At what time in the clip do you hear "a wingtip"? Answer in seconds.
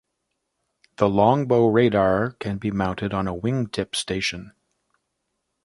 3.27-3.93